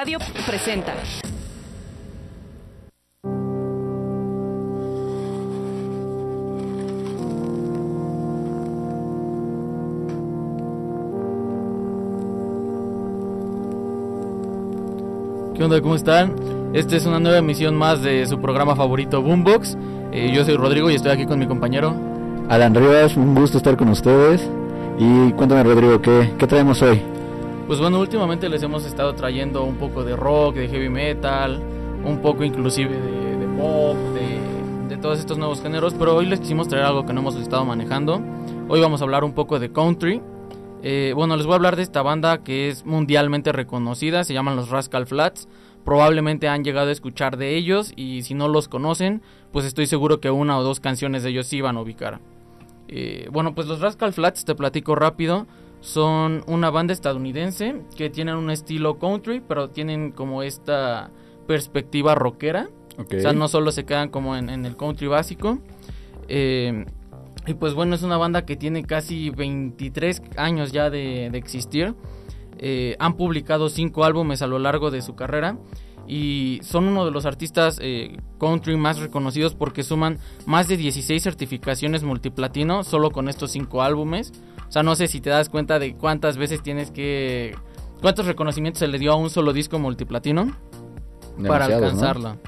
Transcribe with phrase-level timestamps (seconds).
[0.00, 0.94] Radio presenta.
[15.54, 15.82] ¿Qué onda?
[15.82, 16.34] ¿Cómo están?
[16.72, 19.76] Esta es una nueva emisión más de su programa favorito Boombox.
[20.12, 21.94] Eh, yo soy Rodrigo y estoy aquí con mi compañero.
[22.48, 24.48] Alan Rivas, un gusto estar con ustedes.
[24.98, 27.09] Y cuéntame Rodrigo, ¿qué, qué traemos hoy?
[27.70, 31.62] Pues bueno, últimamente les hemos estado trayendo un poco de rock, de heavy metal,
[32.04, 36.66] un poco inclusive de, pop, de, de, todos estos nuevos géneros, pero hoy les quisimos
[36.66, 38.20] traer algo que no hemos estado manejando.
[38.68, 40.20] Hoy vamos a hablar un poco de country.
[40.82, 44.56] Eh, bueno, les voy a hablar de esta banda que es mundialmente reconocida, se llaman
[44.56, 45.46] los Rascal Flats.
[45.84, 50.18] Probablemente han llegado a escuchar de ellos y si no los conocen, pues estoy seguro
[50.18, 52.18] que una o dos canciones de ellos sí van a ubicar.
[52.88, 55.46] Eh, bueno, pues los Rascal Flats, te platico rápido,
[55.80, 61.10] son una banda estadounidense que tienen un estilo country, pero tienen como esta
[61.46, 62.68] perspectiva rockera.
[62.98, 63.18] Okay.
[63.18, 65.58] O sea, no solo se quedan como en, en el country básico.
[66.28, 66.84] Eh,
[67.46, 71.94] y pues bueno, es una banda que tiene casi 23 años ya de, de existir.
[72.58, 75.56] Eh, han publicado 5 álbumes a lo largo de su carrera.
[76.06, 81.22] Y son uno de los artistas eh, country más reconocidos porque suman más de 16
[81.22, 84.32] certificaciones multiplatino solo con estos 5 álbumes.
[84.70, 87.56] O sea, no sé si te das cuenta de cuántas veces tienes que...
[88.00, 90.56] ¿Cuántos reconocimientos se le dio a un solo disco multiplatino?
[91.46, 92.34] para alcanzarla.
[92.34, 92.38] ¿no?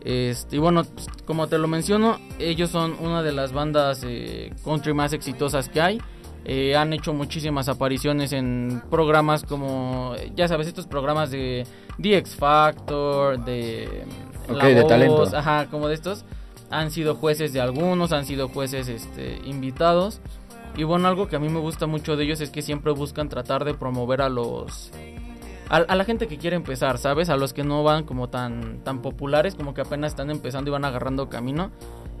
[0.00, 0.82] Este, y bueno,
[1.26, 5.80] como te lo menciono, ellos son una de las bandas eh, country más exitosas que
[5.80, 6.00] hay.
[6.46, 11.66] Eh, han hecho muchísimas apariciones en programas como, ya sabes, estos programas de
[12.00, 14.04] The X Factor, de...
[14.48, 15.24] Okay, de talento.
[15.36, 16.24] Ajá, como de estos.
[16.70, 20.20] Han sido jueces de algunos, han sido jueces este, invitados.
[20.76, 23.28] Y bueno, algo que a mí me gusta mucho de ellos es que siempre buscan
[23.28, 24.90] tratar de promover a los...
[25.68, 27.28] A, a, la gente que quiere empezar, ¿sabes?
[27.28, 30.72] A los que no van como tan, tan populares, como que apenas están empezando y
[30.72, 31.72] van agarrando camino.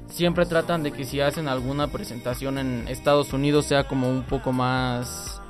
[0.08, 4.52] Siempre tratan de que si hacen alguna presentación en Estados Unidos sea como un poco
[4.52, 5.40] más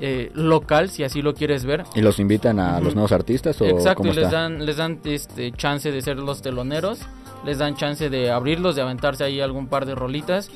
[0.00, 1.84] eh, local, si así lo quieres ver.
[1.94, 2.84] ¿Y los invitan a uh -huh.
[2.84, 3.60] los nuevos artistas?
[3.60, 4.40] O Exacto, cómo y les está?
[4.42, 7.00] dan, les dan este, chance de ser los teloneros,
[7.44, 10.50] les dan chance de abrirlos, de aventarse ahí algún par de rolitas.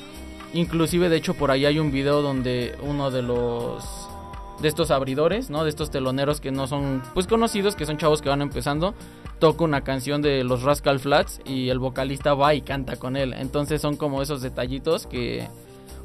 [0.53, 4.09] Inclusive, de hecho, por ahí hay un video donde uno de los
[4.61, 5.63] de estos abridores, ¿no?
[5.63, 8.93] De estos teloneros que no son pues conocidos, que son chavos que van empezando,
[9.39, 13.33] toca una canción de los Rascal Flats y el vocalista va y canta con él.
[13.33, 15.47] Entonces son como esos detallitos que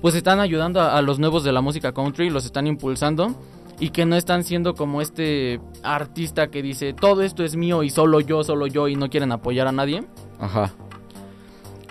[0.00, 3.34] pues están ayudando a, a los nuevos de la música country, los están impulsando
[3.80, 7.90] y que no están siendo como este artista que dice todo esto es mío y
[7.90, 10.04] solo yo, solo yo y no quieren apoyar a nadie.
[10.38, 10.72] Ajá.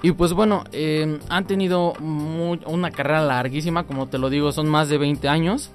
[0.04, 4.68] Y pues bueno, eh, han tenido muy, una carrera larguísima, como te lo digo, son
[4.68, 5.72] más de 20 años.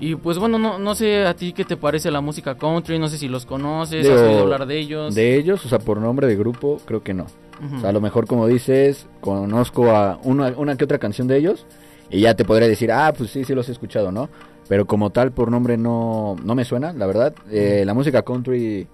[0.00, 3.06] Y pues bueno, no, no sé a ti qué te parece la música country, no
[3.06, 5.14] sé si los conoces, has oído hablar de ellos.
[5.14, 7.22] De ellos, o sea, por nombre de grupo, creo que no.
[7.60, 7.76] Uh -huh.
[7.76, 11.36] O sea, a lo mejor como dices, conozco a una, una que otra canción de
[11.36, 11.66] ellos
[12.10, 14.28] y ya te podría decir, ah, pues sí, sí los he escuchado, ¿no?
[14.68, 17.32] Pero como tal, por nombre no, no me suena, la verdad.
[17.48, 18.88] Eh, la música country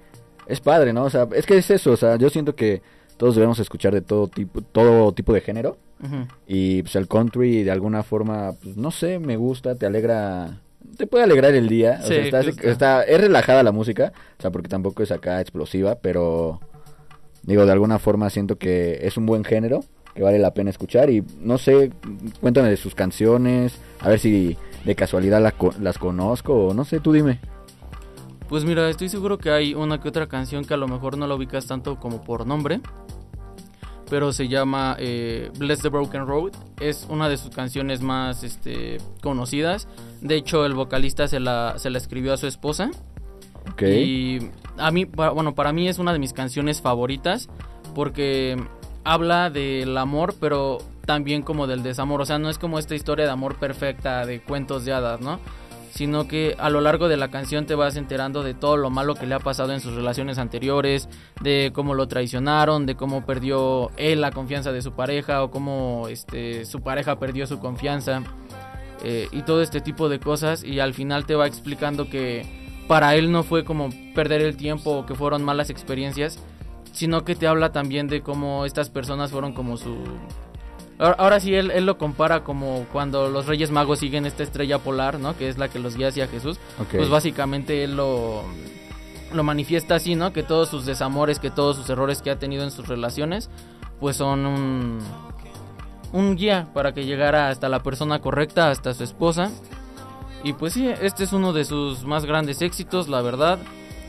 [0.47, 1.05] es padre, ¿no?
[1.05, 2.83] O sea, es que es eso, o sea, yo siento que
[3.19, 5.77] todos debemos escuchar de todo tipo, todo tipo de género.
[6.01, 6.29] Uh -huh.
[6.47, 10.61] Y pues el country de alguna forma, pues no sé, me gusta, te alegra
[10.97, 12.01] te puede alegrar el día.
[12.03, 15.41] Sí, o sea, está, está, es relajada la música, o sea, porque tampoco es acá
[15.41, 16.61] explosiva, pero
[17.43, 21.11] digo, de alguna forma siento que es un buen género, que vale la pena escuchar.
[21.11, 21.93] Y no sé,
[22.41, 27.01] cuéntame de sus canciones, a ver si de casualidad la, las conozco, o no sé,
[27.01, 27.41] tú dime.
[28.49, 31.27] Pues mira, estoy seguro que hay una que otra canción que a lo mejor no
[31.27, 32.81] la ubicas tanto como por nombre.
[34.09, 36.53] Pero se llama eh, Bless the Broken Road.
[36.81, 39.87] Es una de sus canciones más este, conocidas.
[40.23, 42.91] De hecho, el vocalista se la, se la escribió a su esposa.
[43.73, 44.03] Okay.
[44.03, 47.51] Y a mí, bueno, para mí es una de mis canciones favoritas.
[47.95, 48.57] Porque
[49.05, 52.23] habla del amor, pero también como del desamor.
[52.23, 55.39] O sea, no es como esta historia de amor perfecta de cuentos de hadas, ¿no?
[55.99, 59.17] Sino que a lo largo de la canción te vas enterando de todo lo malo
[59.17, 61.09] que le ha pasado en sus relaciones anteriores,
[61.41, 66.07] de cómo lo traicionaron, de cómo perdió él la confianza de su pareja o cómo
[66.09, 68.23] este, su pareja perdió su confianza.
[69.03, 72.47] eh, y todo este tipo de cosas y al final te va explicando que
[72.87, 76.39] para él no fue como perder el tiempo o que fueron malas experiencias,
[76.93, 79.97] sino que te habla también de cómo estas personas fueron como su...
[80.99, 85.21] Ahora, sí, él, él, lo compara como cuando los Reyes Magos siguen esta estrella polar,
[85.21, 85.37] ¿no?
[85.37, 86.59] Que es la que los guía hacia Jesús.
[86.91, 88.43] Pues básicamente él lo,
[89.33, 90.33] lo manifiesta así, ¿no?
[90.33, 93.49] Que todos sus desamores, que todos sus errores que ha tenido en sus relaciones,
[94.01, 94.99] pues son un,
[96.13, 99.51] un guía para que llegara hasta la persona correcta, hasta su esposa.
[100.43, 103.59] Y pues sí, este es uno de sus más grandes éxitos, la verdad.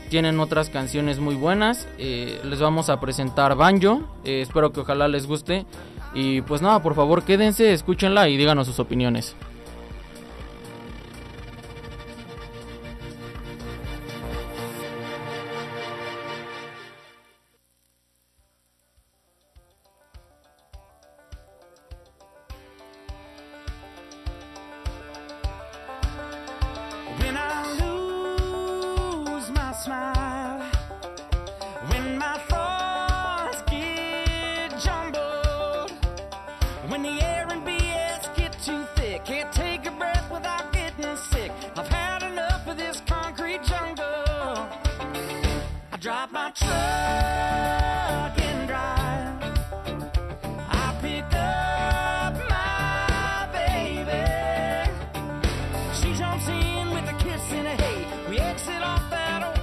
[0.08, 1.86] Tienen otras canciones muy buenas.
[1.98, 4.00] Eh, les vamos a presentar Banjo.
[4.24, 5.66] Eh, espero que ojalá les guste.
[6.14, 9.36] Y pues nada, por favor quédense, escúchenla y díganos sus opiniones.
[59.10, 59.59] that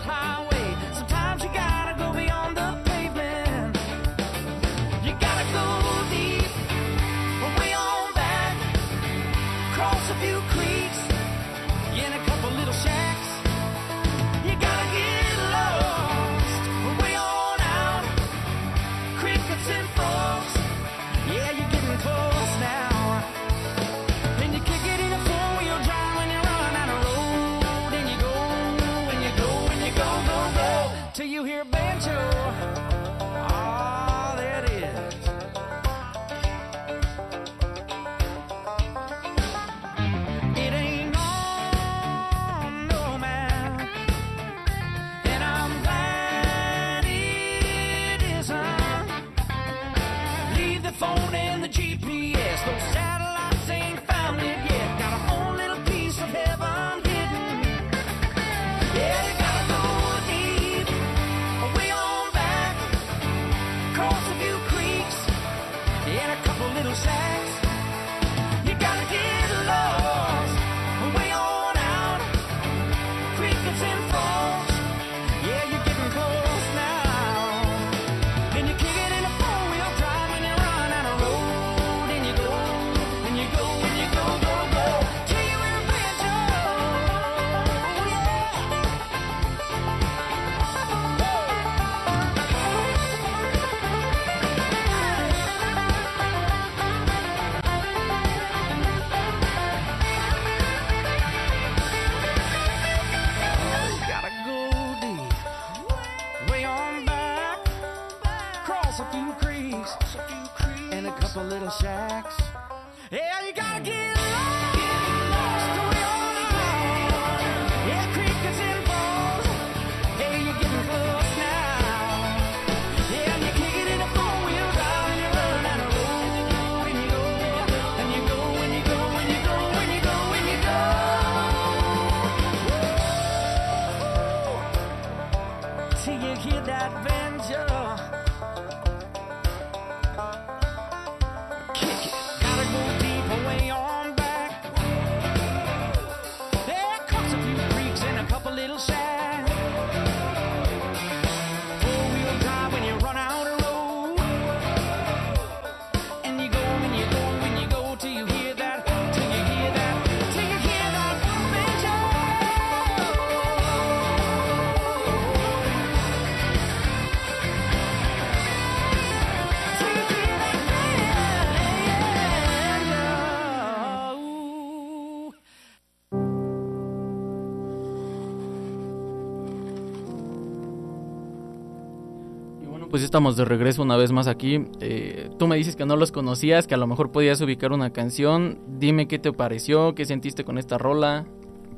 [182.97, 184.65] pues estamos de regreso una vez más aquí.
[184.79, 187.93] Eh, tú me dices que no los conocías, que a lo mejor podías ubicar una
[187.93, 188.57] canción.
[188.79, 191.27] Dime qué te pareció, qué sentiste con esta rola.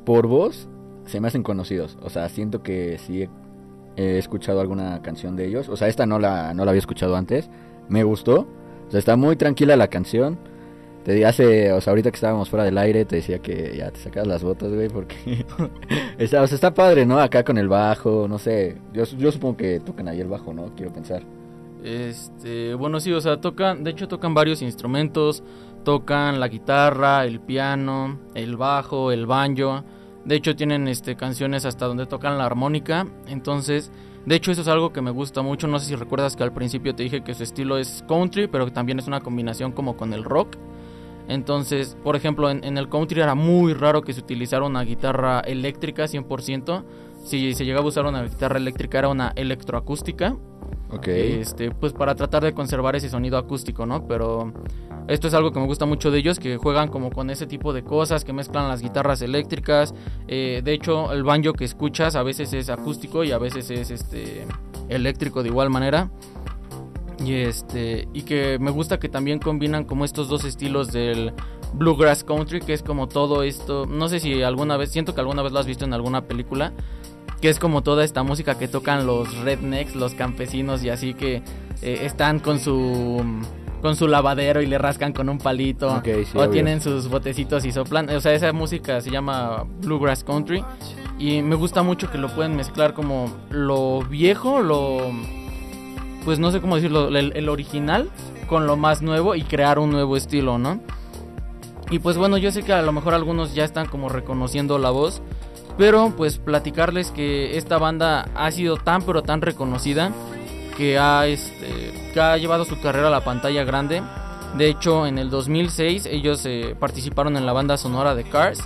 [0.05, 0.69] Por voz,
[1.03, 1.97] se me hacen conocidos.
[2.01, 3.27] O sea, siento que sí
[3.97, 5.67] he, escuchado alguna canción de ellos.
[5.67, 7.49] O sea, esta no la, no la había escuchado antes.
[7.89, 8.47] Me gustó.
[8.88, 10.39] O sea, está muy tranquila la canción.
[11.16, 14.00] Te hace, o sea, ahorita que estábamos fuera del aire, te decía que ya te
[14.00, 15.46] sacas las botas, güey, porque
[16.18, 17.20] está, o sea, está padre, ¿no?
[17.20, 20.74] Acá con el bajo, no sé, yo, yo supongo que tocan ahí el bajo, ¿no?
[20.75, 21.24] Quiero pensar.
[21.84, 25.44] Este, bueno, sí, o sea, tocan, de hecho tocan varios instrumentos,
[25.84, 29.84] tocan la guitarra, el piano, el bajo, el banjo.
[30.25, 33.92] De hecho tienen este canciones hasta donde tocan la armónica, entonces
[34.25, 35.68] de hecho, eso es algo que me gusta mucho.
[35.68, 38.66] No sé si recuerdas que al principio te dije que su estilo es country, pero
[38.66, 40.56] que también es una combinación como con el rock.
[41.29, 46.05] Entonces, por ejemplo, en, el country era muy raro que se utilizara una guitarra eléctrica
[46.05, 46.83] 100%.
[47.24, 50.36] Si se llegaba a usar una guitarra eléctrica era una electroacústica.
[50.91, 51.07] Ok.
[51.07, 54.07] Este, pues para tratar de conservar ese sonido acústico, ¿no?
[54.07, 54.51] Pero
[55.07, 57.74] esto es algo que me gusta mucho de ellos, que juegan como con ese tipo
[57.74, 59.93] de cosas, que mezclan las guitarras eléctricas.
[60.27, 63.91] Eh, de hecho, el banjo que escuchas a veces es acústico y a veces es
[63.91, 64.48] este
[64.88, 66.09] eléctrico de igual manera.
[67.23, 71.33] Y este y que me gusta que también combinan como estos dos estilos del
[71.73, 75.41] bluegrass country, que es como todo esto, no sé si alguna vez, siento que alguna
[75.41, 76.73] vez lo has visto en alguna película,
[77.41, 81.43] que es como toda esta música que tocan los rednecks, los campesinos y así que
[81.81, 83.23] eh, están con su
[83.81, 86.01] con su lavadero y le rascan con un palito.
[86.35, 88.09] o tienen sus botecitos y soplan.
[88.09, 90.63] O sea, esa música se llama Bluegrass Country.
[91.17, 95.11] Y me gusta mucho que lo pueden mezclar como lo viejo, lo...
[96.25, 98.09] Pues no sé cómo decirlo, el, original
[98.47, 100.79] con lo más nuevo y crear un nuevo estilo, ¿no?
[101.91, 104.91] Y pues bueno, yo sé que a lo mejor algunos ya están como reconociendo la
[104.91, 105.21] voz.
[105.77, 110.11] Pero pues platicarles que esta banda ha sido tan pero tan reconocida
[110.75, 114.03] que ha, este, que ha llevado su carrera a la pantalla grande.
[114.57, 118.61] De hecho, en el 2006 ellos eh, participaron en la banda sonora de Cars.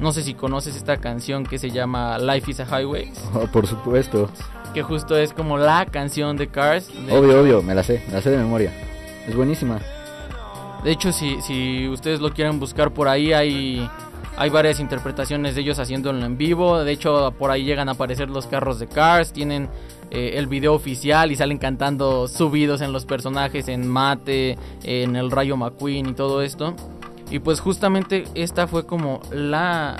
[0.00, 3.12] No sé si conoces esta canción que se llama Life is a Highway.
[3.34, 4.30] Oh, por supuesto.
[4.78, 6.88] Que justo es como la canción de Cars.
[7.10, 8.72] obvio, obvio, me la sé, me la sé de memoria.
[9.26, 9.80] Es buenísima.
[10.84, 13.90] De hecho, si, si ustedes lo quieren buscar por ahí, hay,
[14.36, 16.84] hay varias interpretaciones de ellos haciéndolo en vivo.
[16.84, 19.32] De hecho, por ahí llegan a aparecer los carros de Cars.
[19.32, 19.68] Tienen
[20.12, 25.32] eh, el video oficial y salen cantando subidos en los personajes, en Mate, en el
[25.32, 26.76] Rayo McQueen y todo esto.
[27.32, 29.96] Y pues justamente esta fue como la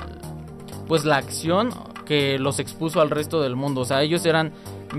[0.87, 1.71] pues la acción
[2.09, 3.81] que los expuso al resto del mundo.
[3.81, 4.51] O sea, ellos eran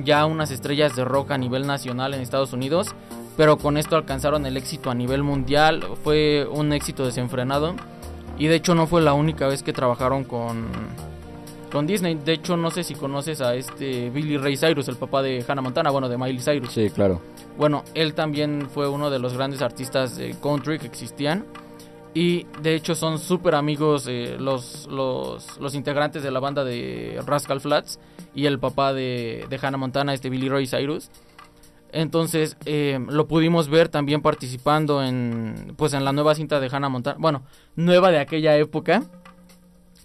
[0.05, 2.95] ya unas estrellas de rock a nivel nacional en Estados Unidos,
[3.37, 5.85] pero con esto alcanzaron el éxito a nivel mundial.
[6.05, 7.75] Fue un éxito desenfrenado.
[8.39, 10.69] Y de hecho no fue la única vez que trabajaron con
[11.73, 12.15] con Disney.
[12.15, 15.63] De hecho, no sé si conoces a este Billy Ray Cyrus, el papá de Hannah
[15.63, 16.73] Montana, bueno, de Miley Cyrus.
[16.73, 17.21] Sí, claro.
[17.57, 21.45] Bueno, él también fue uno de los grandes artistas de country que existían.
[22.13, 27.61] Y de hecho son súper amigos eh, los, los, integrantes de la banda de Rascal
[27.61, 28.01] Flats
[28.35, 31.11] y el papá de, de Hannah Montana, este Billy Ray Cyrus.
[31.93, 36.89] Entonces eh, lo pudimos ver también participando en pues en la nueva cinta de Hannah
[36.89, 37.17] Montana.
[37.21, 37.43] Bueno,
[37.77, 39.05] nueva de aquella época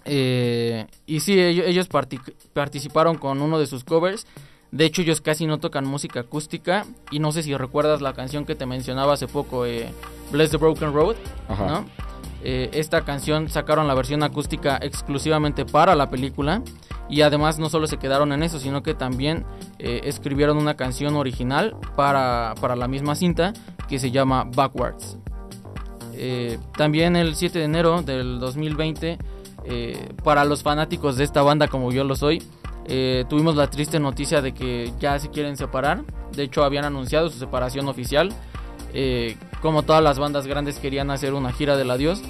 [0.05, 1.89] eh, y sí, ellos,
[2.53, 4.25] participaron con uno de sus covers.
[4.71, 6.85] De hecho, ellos casi no tocan música acústica.
[7.11, 9.91] Y no sé si recuerdas la canción que te mencionaba hace poco, eh,
[10.31, 11.15] Bless the Broken Road.
[12.43, 16.61] Eh, esta canción sacaron la versión acústica exclusivamente para la película.
[17.07, 19.45] Y además no solo se quedaron en eso, sino que también
[19.77, 23.53] eh, escribieron una canción original para, para, la misma cinta
[23.87, 25.17] que se llama Backwards.
[26.75, 29.19] también el 7 de enero del 2020
[29.67, 32.43] eh, para los fanáticos de esta banda como yo lo soy,
[32.87, 36.03] eh, tuvimos la triste noticia de que ya se quieren separar.
[36.33, 38.31] De hecho, habían anunciado su separación oficial.
[38.93, 42.21] Eh, como todas las bandas grandes querían hacer una gira del adiós.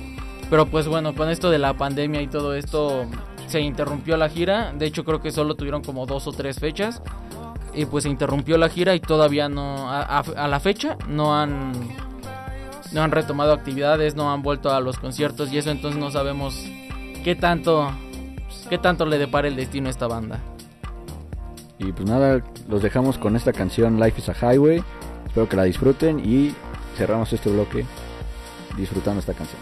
[0.49, 3.05] Pero pues bueno, con esto de la pandemia y todo esto
[3.47, 4.73] se interrumpió la gira.
[4.73, 7.01] De hecho, creo que solo tuvieron como dos o tres fechas.
[7.73, 11.73] Y pues se interrumpió la gira y todavía no, a, a la fecha, no han,
[12.93, 16.55] no han retomado actividades, no han vuelto a los conciertos y eso entonces no sabemos
[17.25, 17.91] qué tanto,
[18.69, 20.39] qué tanto le depara el destino a esta banda.
[21.77, 24.81] Y pues nada, los dejamos con esta canción Life is a Highway.
[25.25, 26.55] Espero que la disfruten y
[26.95, 27.85] cerramos este bloque
[28.77, 29.61] disfrutando esta canción.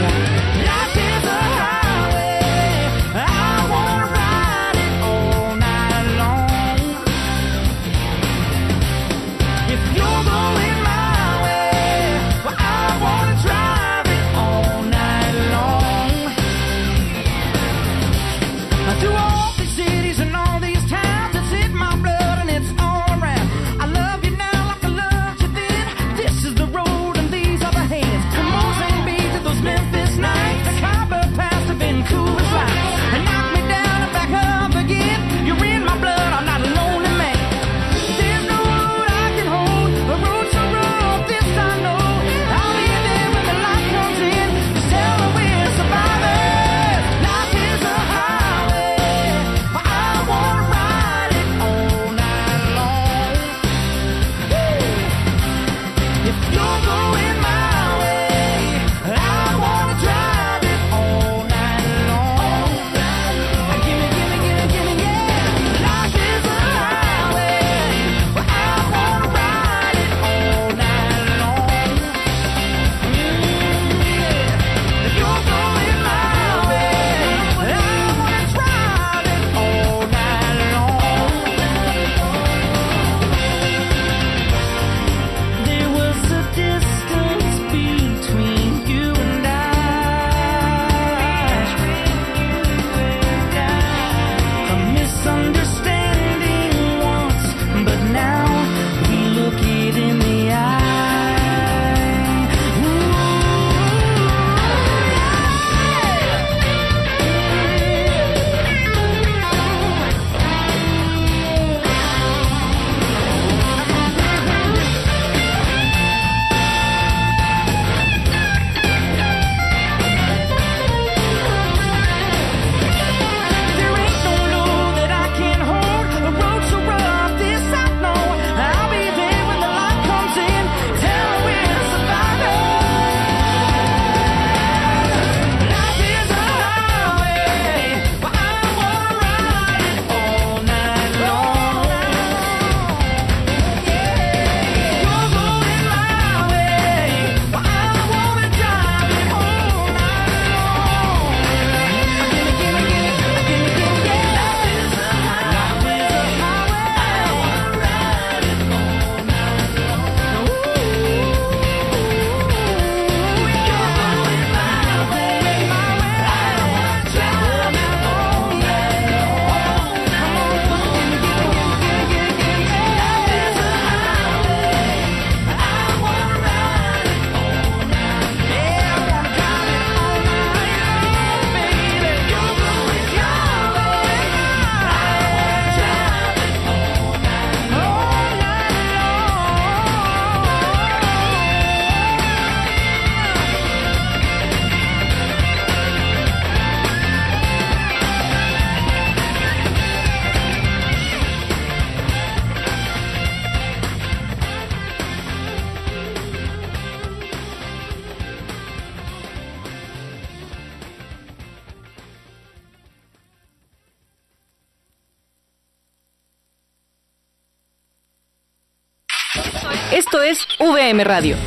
[220.99, 221.37] Radio.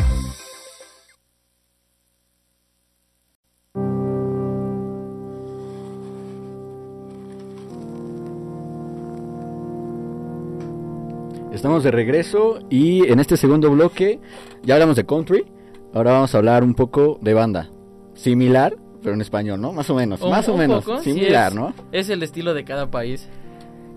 [11.61, 14.19] Estamos de regreso y en este segundo bloque
[14.63, 15.45] ya hablamos de country.
[15.93, 17.69] Ahora vamos a hablar un poco de banda.
[18.15, 19.71] Similar, pero en español, ¿no?
[19.71, 20.83] Más o menos, Un- más o menos.
[20.83, 21.71] poco, sí similar, es- ¿no?
[21.91, 23.29] Es el estilo de cada país.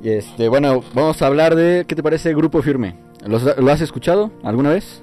[0.03, 2.97] Y este, bueno, vamos a hablar de, ¿qué te parece Grupo Firme?
[3.27, 5.03] ¿Los- ¿Lo has escuchado alguna vez?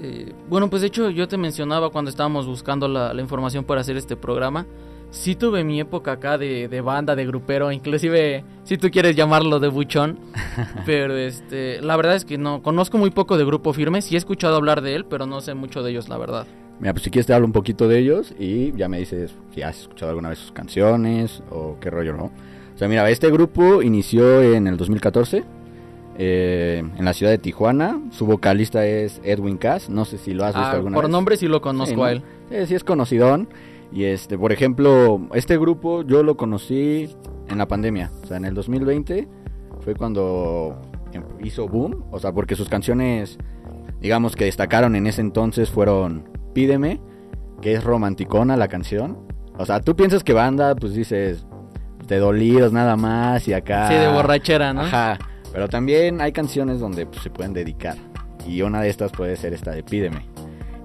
[0.00, 3.82] Eh, bueno, pues de hecho yo te mencionaba cuando estábamos buscando la, la información para
[3.82, 4.64] hacer este programa.
[5.12, 9.60] Sí tuve mi época acá de, de banda, de grupero, inclusive si tú quieres llamarlo
[9.60, 10.18] de buchón.
[10.86, 14.00] pero este, la verdad es que no, conozco muy poco de Grupo Firme.
[14.00, 16.46] Sí he escuchado hablar de él, pero no sé mucho de ellos, la verdad.
[16.80, 19.60] Mira, pues si quieres te hablo un poquito de ellos y ya me dices si
[19.60, 22.24] has escuchado alguna vez sus canciones o qué rollo, ¿no?
[22.74, 25.44] O sea, mira, este grupo inició en el 2014
[26.18, 28.00] eh, en la ciudad de Tijuana.
[28.12, 29.90] Su vocalista es Edwin Cass.
[29.90, 31.12] No sé si lo has visto Ah, alguna por vez.
[31.12, 32.22] nombre sí lo conozco a él.
[32.50, 33.48] Sí, sí es conocidón.
[33.92, 37.14] Y este, por ejemplo, este grupo yo lo conocí
[37.48, 38.10] en la pandemia.
[38.22, 39.28] O sea, en el 2020
[39.80, 40.80] fue cuando
[41.12, 42.04] em- hizo boom.
[42.10, 43.38] O sea, porque sus canciones,
[44.00, 47.00] digamos que destacaron en ese entonces fueron Pídeme,
[47.60, 49.18] que es romanticona la canción.
[49.58, 51.46] O sea, tú piensas que banda, pues dices,
[52.08, 53.88] de dolidos nada más y acá.
[53.88, 54.82] Sí, de borrachera, ¿no?
[54.82, 55.18] Ajá.
[55.52, 57.96] Pero también hay canciones donde pues, se pueden dedicar.
[58.46, 60.26] Y una de estas puede ser esta de Pídeme.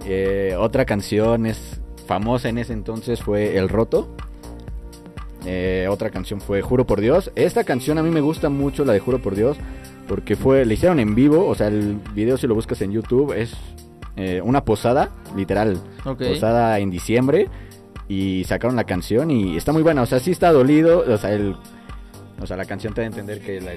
[0.05, 4.07] Eh, otra canción es famosa en ese entonces fue El Roto.
[5.45, 7.31] Eh, otra canción fue Juro por Dios.
[7.35, 9.57] Esta canción a mí me gusta mucho, la de Juro por Dios,
[10.07, 13.33] porque fue, le hicieron en vivo, o sea, el video si lo buscas en YouTube
[13.33, 13.53] es
[14.15, 16.23] eh, una posada, literal, Ok.
[16.29, 17.47] posada en diciembre,
[18.09, 21.33] y sacaron la canción y está muy buena, o sea, sí está dolido, o sea,
[21.33, 21.55] el,
[22.41, 23.73] o sea la canción te da a entender que la-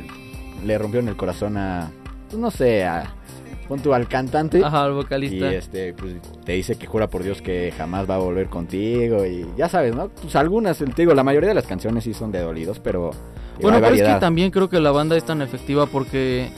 [0.64, 1.90] le rompieron el corazón a,
[2.28, 3.14] pues no sé, a,
[3.70, 4.62] pon tú al cantante.
[4.64, 5.52] Ajá, Y vocalista.
[5.52, 9.24] este, pues te dice que jura por Dios que jamás va a volver contigo.
[9.24, 10.08] Y ya sabes, ¿no?
[10.08, 13.12] Pues algunas, te digo, la mayoría de las canciones sí son de dolidos, pero.
[13.62, 16.48] Bueno, pero es que también creo que la banda es tan efectiva porque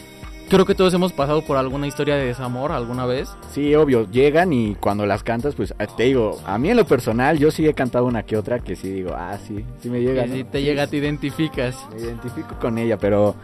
[0.49, 3.29] creo que todos hemos pasado por alguna historia de desamor alguna vez.
[3.53, 6.87] Sí, obvio, llegan y cuando las cantas, pues eh, te digo, a mí en lo
[6.87, 10.01] personal, yo sí he cantado una que otra que sí digo, ah, sí, sí me
[10.01, 10.25] llega.
[10.25, 10.35] Y ¿no?
[10.37, 11.77] si te llega, te identificas.
[11.93, 13.35] Me identifico con ella, pero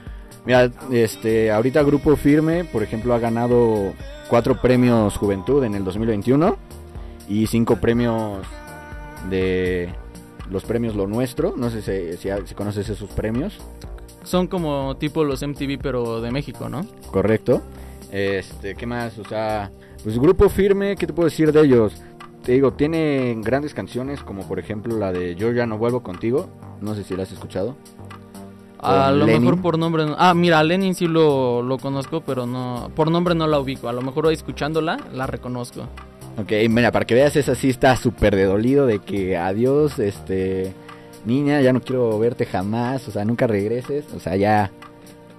[0.48, 3.92] mira, este, ahorita Grupo Firme, por ejemplo, ha ganado
[4.28, 6.56] cuatro premios Juventud en el 2021
[7.28, 8.38] y cinco premios
[9.30, 9.90] de
[10.50, 11.54] los premios Lo Nuestro.
[11.56, 13.58] No sé si, si- si conoces esos premios,
[14.24, 16.84] Son como tipo los MTV, pero de México, ¿no?
[17.10, 17.62] correcto.
[18.10, 19.18] Este, ¿qué más?
[19.18, 19.70] O sea,
[20.02, 21.94] pues Grupo Firme, ¿qué te puedo decir de ellos?
[22.42, 26.48] Te digo, tienen grandes canciones como por ejemplo la de Yo ya no vuelvo contigo.
[26.80, 27.76] No sé si la has escuchado.
[28.80, 29.42] A lo Lenin.
[29.42, 30.06] mejor por nombre.
[30.06, 32.90] no- Ah, mira, a Lenin sí lo, lo conozco, pero no.
[32.94, 33.88] Por nombre no la ubico.
[33.88, 35.82] A lo mejor escuchándola la reconozco.
[36.40, 40.72] Ok, mira, para que veas, esa sí está súper de dolido de que adiós, este,
[41.24, 44.70] niña, ya no quiero verte jamás, o sea, nunca regreses, o sea, ya,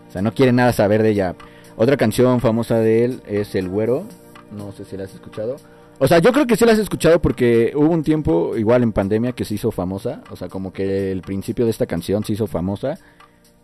[0.09, 1.35] o sea, no quiere nada saber de ella.
[1.77, 4.03] Otra canción famosa de él es El Güero,
[4.51, 5.55] no sé si la has escuchado.
[5.99, 8.91] O sea, yo creo que sí la has escuchado porque hubo un tiempo, igual en
[8.91, 12.33] pandemia, que se hizo famosa, o sea, como que el principio de esta canción se
[12.33, 12.97] hizo famosa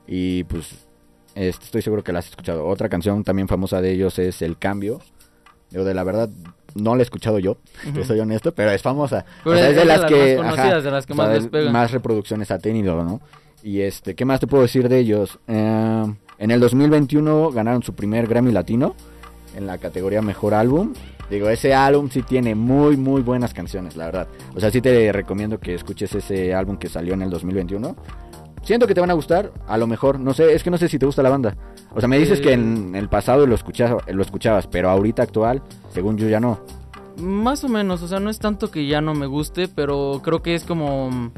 [0.07, 0.69] y pues
[1.35, 2.65] este, estoy seguro que la has escuchado.
[2.65, 4.99] Otra canción también famosa de ellos es El Cambio.
[5.71, 6.29] Yo de la verdad
[6.75, 8.03] no la he escuchado yo, te Ujú.
[8.03, 9.25] soy honesto, pero es famosa.
[9.43, 11.71] Pero O sea, es de las más conocidas, de las que más les.
[11.71, 13.21] Más reproducciones ha tenido, ¿no?
[13.63, 15.39] Y este, ¿qué más te puedo decir de ellos?
[15.47, 18.95] Eh, en el 2021 ganaron su primer Grammy Latino
[19.55, 20.93] en la categoría Mejor Álbum.
[21.29, 24.27] Digo, ese álbum sí tiene muy, muy buenas canciones, la verdad.
[24.53, 27.95] O sea, sí te recomiendo que escuches ese álbum que salió en el 2021.
[28.65, 30.89] Siento que te van a gustar, a lo mejor, no sé, es que no sé
[30.89, 31.56] si te gusta la banda.
[31.93, 32.41] O sea, me dices Eh.
[32.41, 36.60] que en el pasado lo, escuchaba, lo escuchabas, pero ahorita actual, según yo ya no.
[37.17, 40.41] Más o menos, o sea, no es tanto que ya no me guste, pero creo
[40.41, 41.32] que es como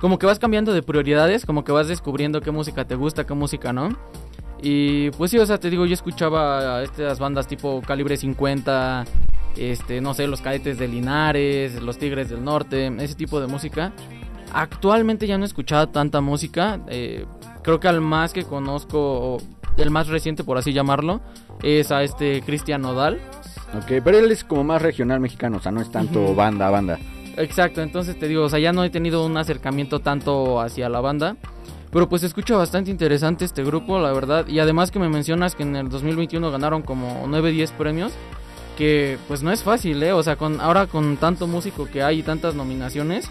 [0.00, 3.32] como que vas cambiando de prioridades, como que vas descubriendo qué música te gusta, qué
[3.32, 3.88] música no.
[4.62, 9.04] Y pues sí, o sea, te digo, yo escuchaba a estas bandas tipo Calibre 50,
[9.56, 13.92] este, no sé, los Cadetes de Linares, los Tigres del Norte, ese tipo de música.
[14.56, 16.80] Actualmente ya no he escuchado tanta música.
[16.88, 17.26] eh,
[17.62, 19.36] creo que al más que conozco,
[19.76, 21.20] el más reciente por así llamarlo,
[21.62, 23.20] es a este Cristian Nodal.
[23.76, 26.98] Ok, pero él es como más regional mexicano, o sea, no es tanto banda, banda.
[27.36, 31.00] Exacto, entonces te digo, o sea, ya no he tenido un acercamiento tanto hacia la
[31.00, 31.36] banda.
[31.90, 34.48] Pero pues escucha bastante interesante este grupo, la verdad.
[34.48, 38.12] Y además que me mencionas que en el 2021 ganaron como 9, 10 premios.
[38.76, 40.12] Que pues no es fácil, ¿eh?
[40.12, 43.30] O sea, con, ahora con tanto músico que hay y tantas nominaciones,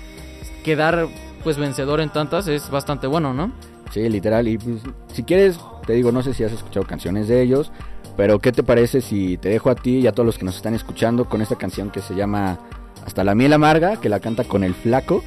[0.66, 1.08] quedar
[1.44, 3.52] pues vencedor en tantas es bastante bueno, ¿no?
[3.92, 4.48] Sí, literal.
[4.48, 4.82] Y pues,
[5.14, 7.72] si quieres, te digo, no sé si has escuchado canciones de ellos.
[8.18, 10.56] Pero ¿qué te parece si te dejo a ti y a todos los que nos
[10.56, 12.58] están escuchando con esta canción que se llama
[13.06, 15.22] Hasta la miel amarga, que la canta con el flaco?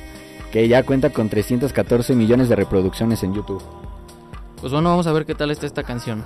[0.50, 3.62] que ya cuenta con 314 millones de reproducciones en YouTube.
[4.60, 6.24] Pues bueno, vamos a ver qué tal está esta canción.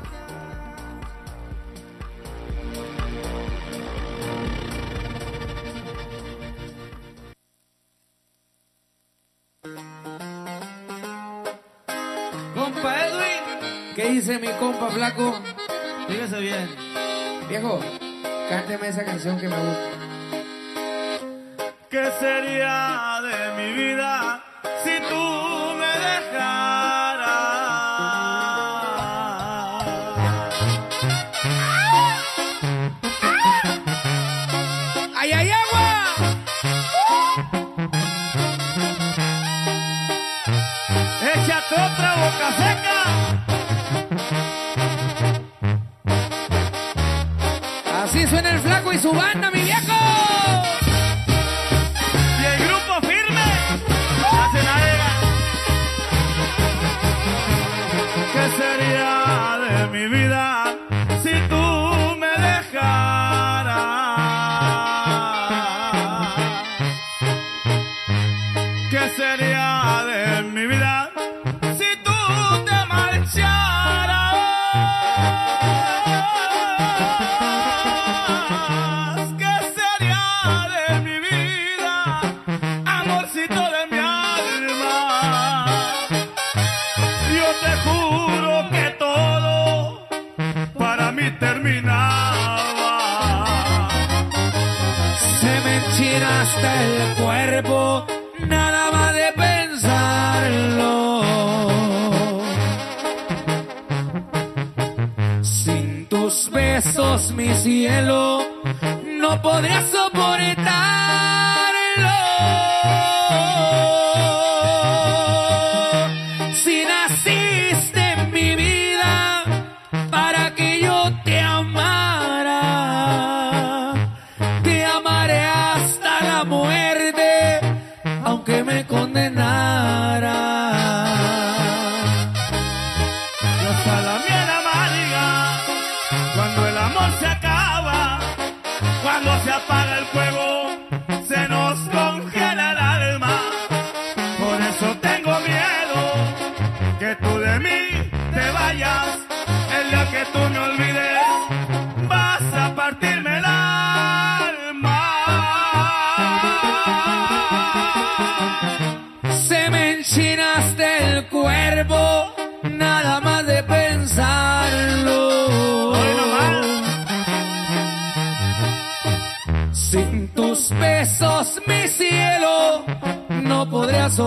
[14.23, 15.35] Dice mi compa flaco?
[16.07, 16.69] Fíjese bien.
[17.49, 17.81] Viejo,
[18.49, 19.91] cánteme esa canción que me gusta.
[21.91, 24.45] ¿Qué sería de mi vida
[24.85, 27.33] si tú me dejaras?
[35.17, 36.05] ¡Ay, ay, agua!
[41.35, 43.42] Échate otra boca seca.
[48.93, 49.92] Y su banda, mi viejo.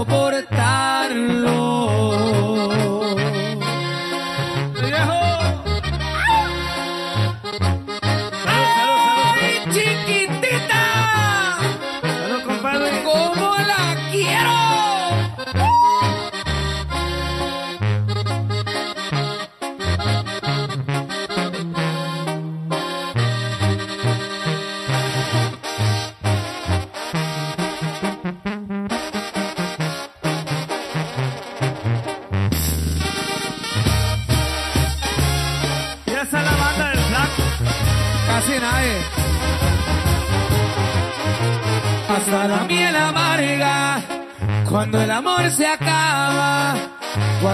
[0.08, 1.55] Soportarlo.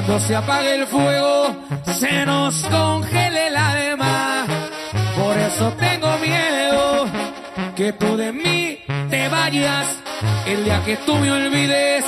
[0.01, 4.45] Cuando se apague el fuego, se nos congele el alma.
[5.15, 7.05] Por eso tengo miedo
[7.75, 9.87] que tú de mí te vayas.
[10.47, 12.03] El día que tú me olvides,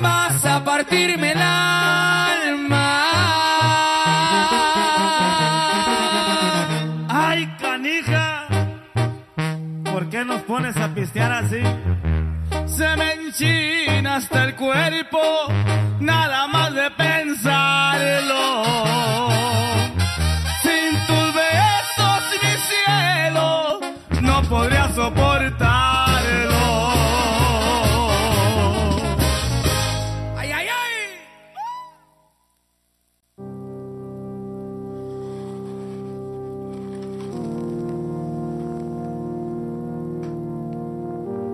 [0.00, 3.00] vas a partirme el alma.
[7.08, 8.46] Ay, canija,
[9.84, 11.62] ¿por qué nos pones a pistear así?
[12.66, 15.13] Se me enchina hasta el cuerpo,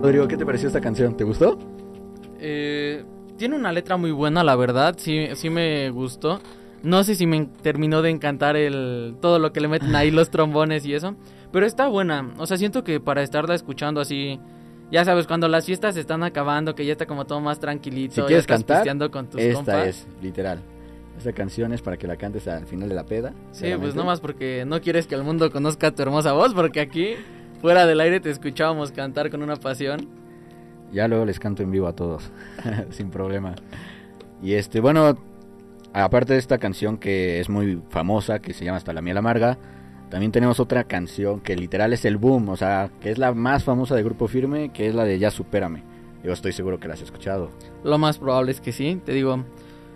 [0.02, 1.16] Rodrigo, ¿qué te pareció esta canción?
[1.16, 1.58] ¿Te gustó?
[2.38, 3.04] Eh,
[3.36, 6.40] tiene una letra muy buena, la verdad, sí, sí me gustó.
[6.82, 10.30] No sé si me terminó de encantar el todo lo que le meten ahí los
[10.30, 11.14] trombones y eso,
[11.52, 12.30] pero está buena.
[12.38, 14.40] O sea, siento que para estarla escuchando así,
[14.90, 18.14] ya sabes, cuando las fiestas se están acabando, que ya está como todo más tranquilito,
[18.14, 19.86] Si ya quieres estás cantar, pisteando con tus esta compas.
[19.88, 20.60] es, literal.
[21.18, 23.34] Esta canción es para que la cantes al final de la peda.
[23.52, 27.16] Sí, pues nomás porque no quieres que el mundo conozca tu hermosa voz, porque aquí,
[27.60, 30.08] fuera del aire, te escuchábamos cantar con una pasión.
[30.92, 32.30] Ya luego les canto en vivo a todos,
[32.90, 33.54] sin problema.
[34.42, 35.16] Y este, bueno,
[35.92, 39.58] aparte de esta canción que es muy famosa, que se llama Hasta la miel amarga,
[40.08, 43.62] también tenemos otra canción que literal es el boom, o sea, que es la más
[43.62, 45.84] famosa de Grupo Firme, que es la de Ya Supérame.
[46.24, 47.50] Yo estoy seguro que la has escuchado.
[47.84, 49.44] Lo más probable es que sí, te digo.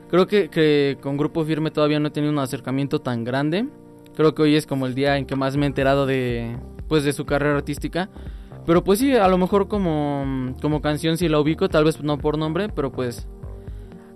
[0.08, 3.66] Creo que, que con Grupo Firme todavía no he tenido un acercamiento tan grande.
[4.14, 6.56] Creo que hoy es como el día en que más me he enterado de,
[6.88, 8.08] pues, de su carrera artística.
[8.66, 12.18] Pero pues sí, a lo mejor como, como canción sí la ubico, tal vez no
[12.18, 13.28] por nombre, pero pues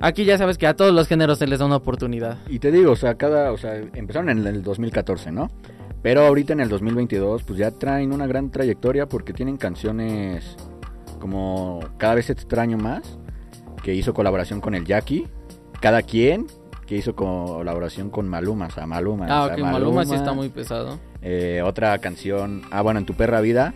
[0.00, 2.38] aquí ya sabes que a todos los géneros se les da una oportunidad.
[2.48, 5.50] Y te digo, o sea, cada, o sea, empezaron en el 2014, ¿no?
[6.02, 10.56] Pero ahorita en el 2022, pues ya traen una gran trayectoria porque tienen canciones
[11.18, 13.18] como Cada vez extraño más,
[13.82, 15.26] que hizo colaboración con el Jackie,
[15.80, 16.46] Cada quien,
[16.88, 19.26] que hizo colaboración con Maluma, o sea, Maluma.
[19.28, 20.98] Ah, o sea, ok, Maluma sí está muy pesado.
[21.20, 23.74] Eh, otra canción, ah, bueno, En tu perra vida,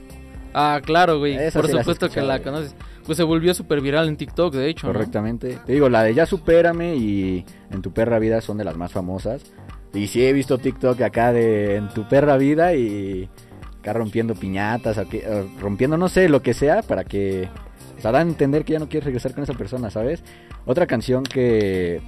[0.54, 2.74] Ah, claro, güey, Esa por sí la has supuesto que la conoces.
[3.04, 4.92] Pues se volvió súper viral en TikTok, de hecho, ¿no?
[4.92, 5.58] correctamente.
[5.66, 8.92] Te digo, la de Ya supérame y En tu perra vida son de las más
[8.92, 9.42] famosas.
[9.94, 13.28] Y sí he visto TikTok acá de En tu perra vida y
[13.80, 15.00] acá rompiendo piñatas,
[15.58, 17.48] rompiendo no sé, lo que sea, para que...
[17.98, 20.22] O sea, dan a entender que ya no quieres regresar con esa persona, ¿sabes?
[20.64, 22.00] Otra canción que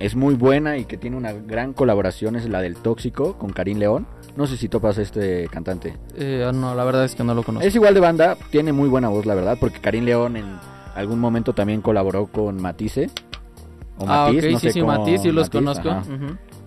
[0.00, 3.78] es muy buena y que tiene una gran colaboración es la del Tóxico con Karim
[3.78, 4.06] León.
[4.36, 5.94] No sé si topas a este cantante.
[6.16, 7.68] Eh, no, la verdad es que no lo conozco.
[7.68, 10.46] Es igual de banda, tiene muy buena voz, la verdad, porque Karim León en
[10.94, 13.10] algún momento también colaboró con Matisse.
[13.98, 16.02] O ah, Matiz, ok, no sí, sé sí, cómo- Matiz, sí los Matiz, conozco.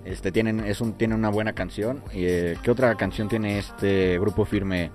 [0.06, 2.04] Este tienen es un tiene una buena canción.
[2.13, 4.91] Y, eh, ¿Qué otra canción tiene este grupo firme?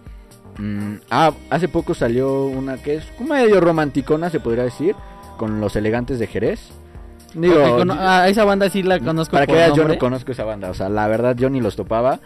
[0.59, 4.95] Mm, ah, hace poco salió una que es como medio romanticona, se podría decir,
[5.39, 6.71] con los elegantes de Jerez.
[7.35, 10.71] Digo, ah, esa banda sí la conozco para que veas, yo no conozco esa banda.
[10.71, 12.21] O sea, la verdad yo ni los topaba.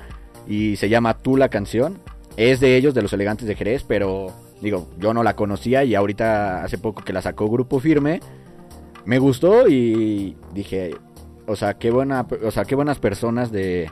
[0.47, 1.99] Y se llama Tú la canción.
[2.37, 5.95] Es de ellos, de los elegantes de Jerez, pero digo, yo no la conocía y
[5.95, 8.21] ahorita hace poco que la sacó Grupo Firme,
[9.05, 10.95] me gustó y dije,
[11.47, 13.91] o sea, qué buena, o sea, qué buenas personas de,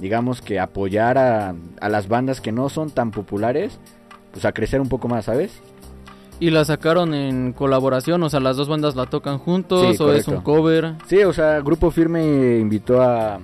[0.00, 3.78] digamos que apoyar a, a las bandas que no son tan populares,
[4.32, 5.62] pues a crecer un poco más, ¿sabes?
[6.40, 10.12] Y la sacaron en colaboración, o sea, las dos bandas la tocan juntos Sí, o
[10.12, 10.94] es un cover.
[11.06, 13.40] Sí, o sea, Grupo Firme invitó a...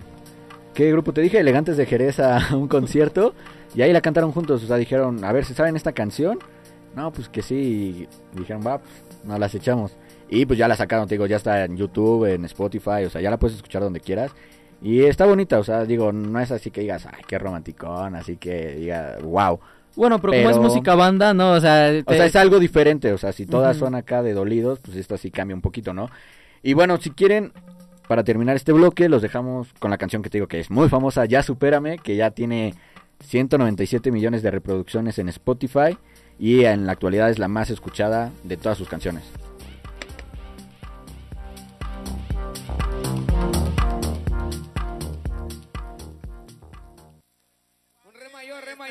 [0.74, 1.38] ¿Qué grupo te dije?
[1.38, 3.34] Elegantes de Jerez a un concierto
[3.74, 4.62] y ahí la cantaron juntos.
[4.62, 6.38] O sea, dijeron, a ver, ¿se saben esta canción?
[6.96, 8.08] No, pues que sí.
[8.34, 8.92] Y dijeron, va, pues
[9.24, 9.96] nos las echamos.
[10.28, 13.20] Y pues ya la sacaron, te digo, ya está en YouTube, en Spotify, o sea,
[13.20, 14.32] ya la puedes escuchar donde quieras.
[14.80, 18.36] Y está bonita, o sea, digo, no es así que digas, ay, qué romanticón, así
[18.36, 19.58] que diga, wow.
[20.00, 21.52] Bueno, pero, como es música banda, ¿no?
[21.52, 23.12] O sea, O te- sea, es algo diferente.
[23.12, 26.08] O sea, si todas son acá de dolidos, pues esto sí cambia un poquito, ¿no?
[26.62, 27.52] Y bueno, si quieren,
[28.08, 30.88] para terminar este bloque, los dejamos con la canción que te digo que es muy
[30.88, 32.72] famosa, Ya Supérame, que ya tiene
[33.24, 35.98] 197 millones de reproducciones en Spotify
[36.38, 39.24] y en la actualidad es la más escuchada de todas sus canciones.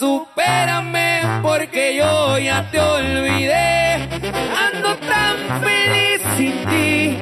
[0.00, 4.08] Supérame porque yo ya te olvidé.
[4.66, 7.18] Ando tan feliz sin ti.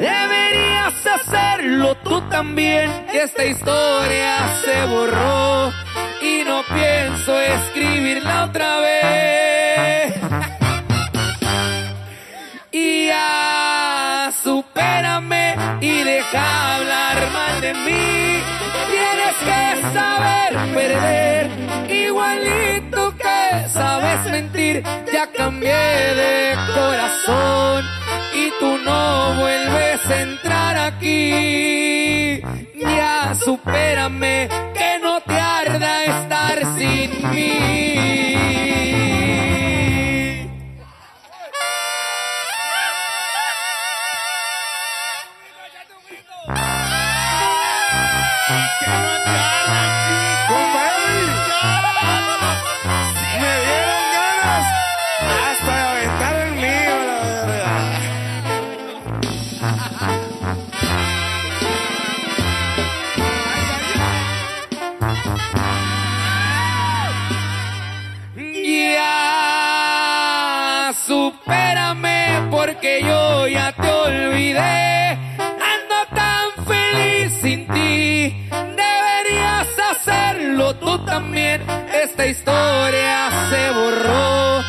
[0.00, 2.90] Deberías hacerlo tú también.
[3.12, 4.32] Esta historia
[4.64, 5.72] se borró
[6.22, 10.14] y no pienso escribirla otra vez.
[12.72, 18.21] Y ya supérame y deja hablar mal de mí.
[19.92, 21.50] Saber perder,
[21.88, 24.82] igualito que sabes mentir.
[25.12, 27.84] Ya cambié de corazón
[28.34, 32.40] y tú no vuelves a entrar aquí.
[32.74, 34.48] Ya supérame
[81.34, 84.60] Esta historia se borró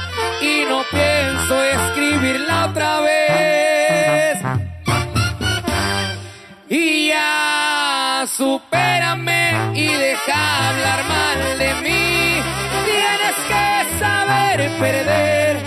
[0.42, 4.38] y no pienso escribirla otra vez.
[6.70, 12.42] Y ya supérame y deja hablar mal de mí.
[12.86, 15.58] Tienes que saber perder,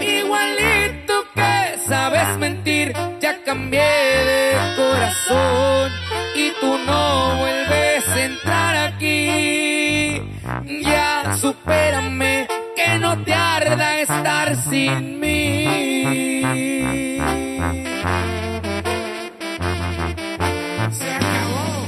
[0.00, 2.94] igualito que sabes mentir.
[3.20, 6.05] Ya cambié de corazón
[14.06, 15.64] estar sin mí.
[20.92, 21.86] Se acabó.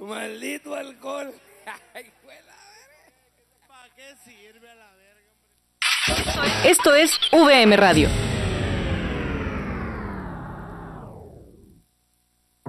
[0.00, 1.34] Maldito alcohol.
[3.68, 6.68] ¿Para qué sirve a la verga?
[6.68, 8.08] Esto es VM Radio.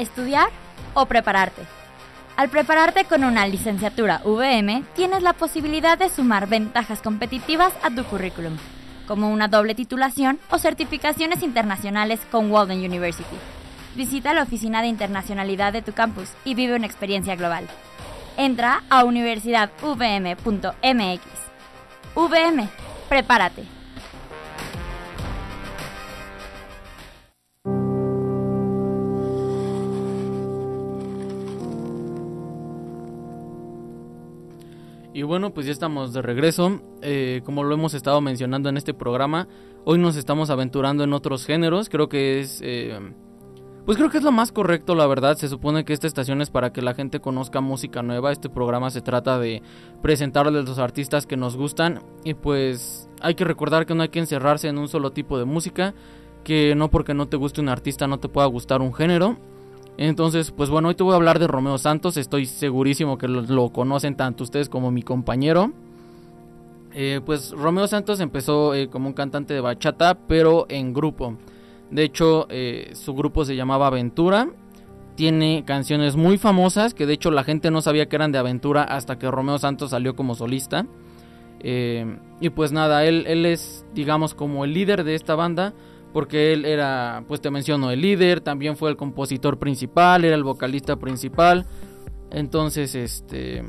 [0.00, 0.48] ¿Estudiar
[0.94, 1.60] o prepararte?
[2.38, 8.02] Al prepararte con una licenciatura VM, tienes la posibilidad de sumar ventajas competitivas a tu
[8.04, 8.56] currículum,
[9.06, 13.36] como una doble titulación o certificaciones internacionales con Walden University.
[13.94, 17.68] Visita la oficina de internacionalidad de tu campus y vive una experiencia global.
[18.38, 21.20] Entra a universidadvm.mx.
[22.14, 22.68] VM,
[23.10, 23.79] prepárate.
[35.12, 36.80] Y bueno, pues ya estamos de regreso.
[37.02, 39.48] Eh, como lo hemos estado mencionando en este programa,
[39.84, 41.88] hoy nos estamos aventurando en otros géneros.
[41.88, 42.60] Creo que es...
[42.62, 42.98] eh,
[43.86, 45.36] pues creo que es lo más correcto, la verdad.
[45.36, 48.30] Se supone que esta estación es para que la gente conozca música nueva.
[48.30, 49.62] Este programa se trata de
[50.00, 52.00] presentarles los artistas que nos gustan.
[52.22, 55.44] Y pues hay que recordar que no hay que encerrarse en un solo tipo de
[55.44, 55.94] música.
[56.44, 59.38] Que no porque no te guste un artista no te pueda gustar un género.
[59.96, 62.16] Entonces, pues bueno, hoy te voy a hablar de Romeo Santos.
[62.16, 65.72] Estoy segurísimo que lo, conocen tanto ustedes como mi compañero.
[66.92, 71.36] Eh, pues Romeo Santos empezó eh, como un cantante de bachata, pero en grupo.
[71.90, 74.48] De hecho, eh, su grupo se llamaba Aventura.
[75.16, 78.84] Tiene canciones muy famosas que de hecho la gente no sabía que eran de Aventura
[78.84, 80.86] hasta que Romeo Santos salió como solista.
[81.62, 85.74] Y pues nada, él es digamos como el líder de esta banda.
[86.12, 90.44] Porque él era, pues te menciono, el líder, también fue el compositor principal, era el
[90.44, 91.66] vocalista principal.
[92.30, 93.64] Entonces, este...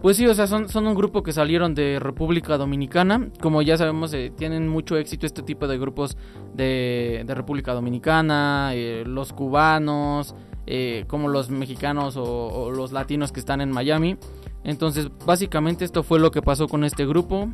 [0.00, 3.30] Pues sí, o sea, son, un grupo que salieron de República Dominicana.
[3.42, 6.16] Como ya sabemos, eh, tienen mucho éxito este tipo de grupos
[6.54, 13.32] de, de República Dominicana, eh, los cubanos, eh, como los mexicanos o, o los latinos
[13.32, 14.16] que están en Miami.
[14.62, 17.48] Entonces, básicamente esto fue lo que pasó con este grupo.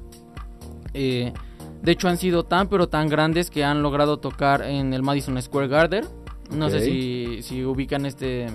[0.95, 1.33] Eh,
[1.85, 5.41] de hecho, han sido tan pero tan grandes que han logrado tocar en el Madison
[5.41, 6.07] Square Garden.
[6.51, 8.47] No sé si, si ubican este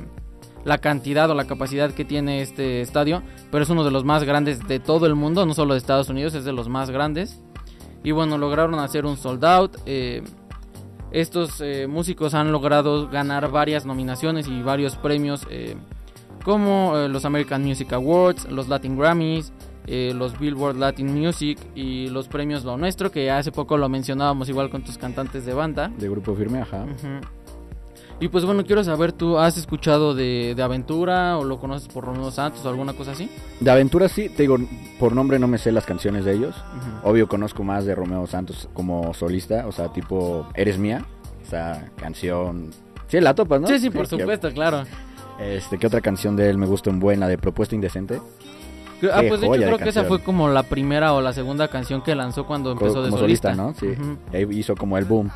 [0.66, 3.22] la cantidad o la capacidad que tiene este estadio,
[3.52, 6.10] pero es uno de los más grandes de todo el mundo, no solo de Estados
[6.10, 7.40] Unidos, es de los más grandes.
[8.04, 9.78] Y bueno, lograron hacer un sold out.
[9.86, 10.24] eh,
[11.12, 15.76] estos eh, músicos han logrado ganar varias nominaciones y varios premios, eh,
[16.44, 19.52] como los American Music Awards, los Latin Grammys,
[19.88, 24.50] eh, los Billboard Latin Music y los premios Lo Nuestro, que hace poco lo mencionábamos
[24.50, 25.92] igual con tus cantantes de banda.
[25.98, 26.86] De grupo firme, ajá.
[28.22, 32.04] Y pues bueno, quiero saber, ¿tú has escuchado de, de Aventura o lo conoces por
[32.04, 33.30] Romeo Santos o alguna cosa así?
[33.62, 34.58] De aventura sí, te digo,
[35.00, 36.54] por nombre no me sé las canciones de ellos.
[37.04, 41.06] Obvio conozco más de Romeo Santos como solista, o sea, tipo Eres Mía,
[41.42, 42.72] esa canción...
[43.08, 43.68] Sí, la topas, ¿no?
[43.68, 44.84] Sí, sí, por supuesto, claro.
[45.40, 47.28] Este, ¿qué otra canción de él me gusta en buena?
[47.30, 48.20] De Propuesta Indecente.
[49.12, 51.68] Ah, pues de hecho de creo que esa fue como la primera o la segunda
[51.68, 53.56] canción que lanzó cuando empezó de como solista.
[53.56, 53.74] ¿no?
[53.74, 53.88] Sí.
[54.34, 55.30] Ahí hizo como el boom.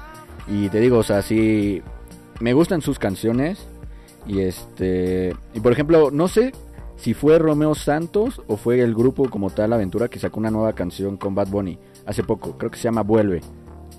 [0.48, 1.82] Y te digo, o sea, sí.
[2.40, 3.68] Me gustan sus canciones.
[4.28, 5.36] Y este.
[5.54, 6.54] Y por ejemplo, no sé
[6.96, 10.74] si fue Romeo Santos o fue el grupo como tal Aventura que sacó una nueva
[10.74, 12.58] canción con Bad Bunny hace poco.
[12.58, 13.42] Creo que se llama Vuelve.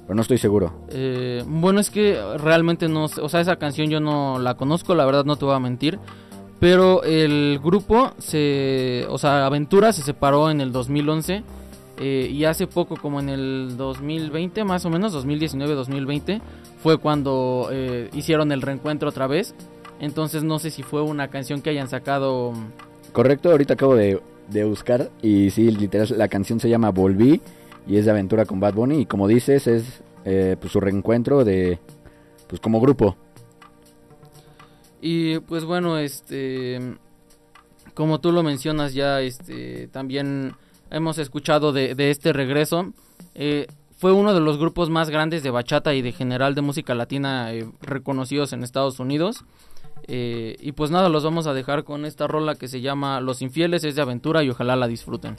[0.03, 0.73] Pero no estoy seguro.
[0.91, 4.95] Eh, bueno, es que realmente no sé, o sea, esa canción yo no la conozco,
[4.95, 5.99] la verdad no te voy a mentir.
[6.65, 11.43] Pero el grupo, se, o sea, Aventura se separó en el 2011
[11.99, 16.41] eh, y hace poco, como en el 2020 más o menos, 2019-2020,
[16.83, 19.55] fue cuando eh, hicieron el reencuentro otra vez.
[20.01, 22.55] Entonces no sé si fue una canción que hayan sacado...
[23.13, 27.43] Correcto, ahorita acabo de, de buscar y sí, literal, la canción se llama Volví
[27.87, 31.45] y es de aventura con Bad Bunny y como dices es eh, pues, su reencuentro
[31.45, 31.79] de
[32.49, 33.19] pues como grupo.
[35.07, 36.81] Y pues bueno, este
[37.93, 40.55] como tú lo mencionas ya, este también
[40.91, 42.95] hemos escuchado de, este regreso.
[43.35, 43.67] Eh,
[43.99, 47.53] fue uno de los grupos más grandes de bachata y de general de música latina
[47.53, 49.45] eh, reconocidos en Estados Unidos.
[50.09, 53.43] Eh, y pues nada, los vamos a dejar con esta rola que se llama Los
[53.43, 55.37] Infieles, es de aventura y ojalá la disfruten.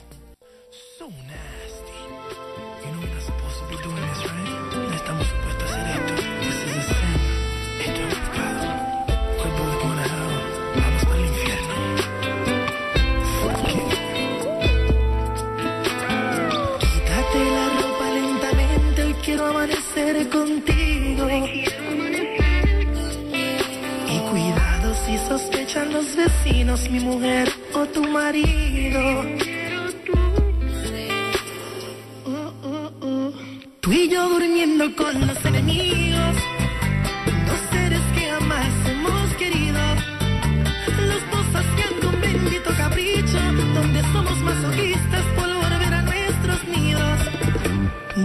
[26.90, 29.00] Mi mujer o tu marido.
[32.24, 33.32] Uh.
[33.80, 36.36] Tú y yo durmiendo con los enemigos,
[37.48, 39.80] dos seres que jamás hemos querido.
[41.10, 43.38] Los dos haciendo un bendito capricho,
[43.74, 47.20] donde somos masoquistas por volver a nuestros nidos.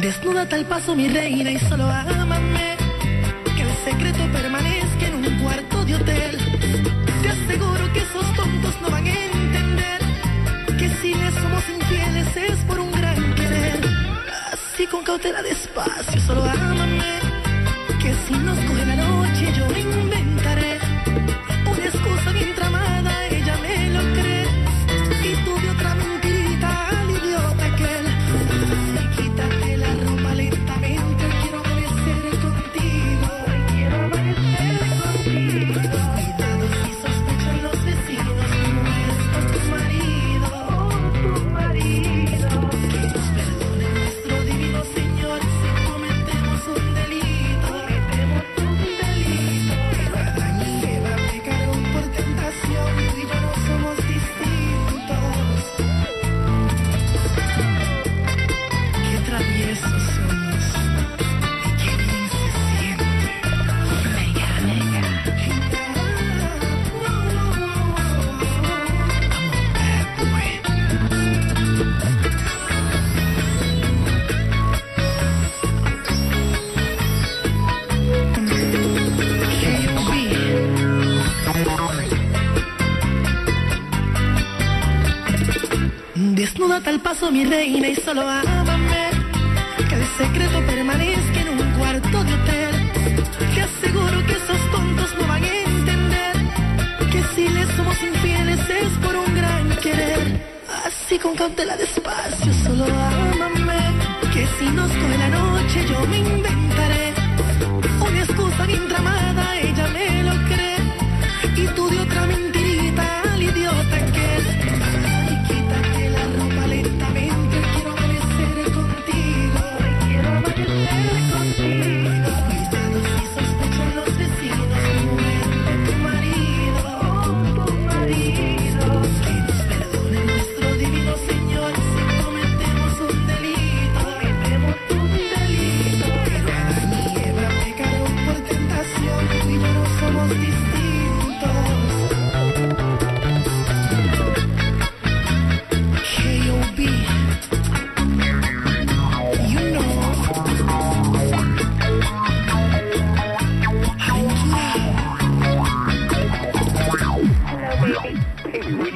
[0.01, 2.81] Desnuda tal paso mi reina y solo ámame
[15.22, 17.21] Cautela despacio, solo ámame
[87.22, 89.12] Paso mi reina y solo ámame.
[89.88, 92.76] Que el secreto permanezca en un cuarto de hotel.
[93.54, 96.36] Te aseguro que esos tontos no van a entender
[97.12, 100.42] Que si les somos infieles es por un gran querer.
[100.84, 103.82] Así con cautela despacio solo ámame.
[104.34, 107.14] Que si nos coge la noche yo me inventaré
[108.00, 110.78] Una excusa bien tramada, ella me lo cree.
[111.56, 112.41] Y tú de otra mentirita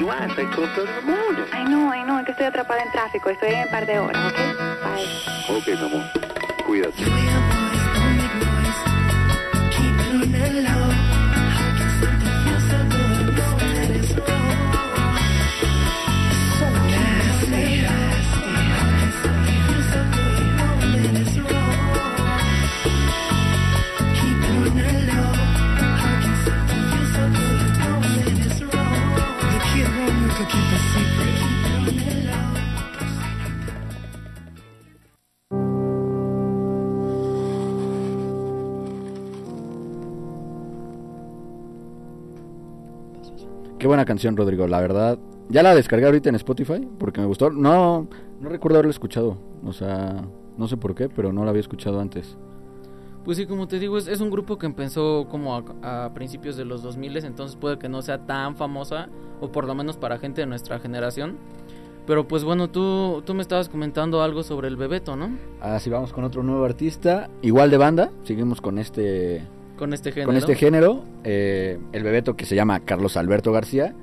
[0.06, 0.30] you at?
[0.30, 1.46] It's like 12:30 in the morning.
[1.52, 3.30] Ay, no, ay, no, es que estoy atrapada en tráfico.
[3.30, 4.40] Estoy en un par de horas, ¿ok?
[4.84, 5.58] Bye.
[5.58, 6.04] Ok, mi amor.
[6.66, 7.25] Cuídate.
[43.96, 45.18] Buena canción, Rodrigo, la verdad.
[45.48, 47.50] Ya la descargué ahorita en Spotify porque me gustó.
[47.50, 48.08] No,
[48.42, 49.38] no recuerdo haberla escuchado.
[49.64, 50.26] O sea,
[50.58, 52.36] no sé por qué, pero no la había escuchado antes.
[53.24, 56.58] Pues sí, como te digo, es, es un grupo que empezó como a, a, principios
[56.58, 59.08] de los 2000, entonces puede que no sea tan famosa,
[59.40, 61.38] o por lo menos para gente de nuestra generación.
[62.06, 65.38] Pero pues bueno, tú, tú me estabas comentando algo sobre el Bebeto, ¿no?
[65.62, 69.48] Así vamos con otro nuevo artista, igual de banda, seguimos con este...
[69.78, 70.28] Con este género.
[70.28, 73.94] Con este género, eh, el Bebeto que se llama Carlos Alberto García.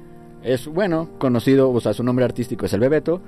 [0.42, 3.20] Es, bueno, conocido, o sea, su nombre artístico es el Bebeto.